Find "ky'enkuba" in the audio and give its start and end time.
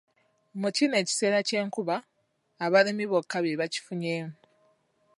1.47-1.95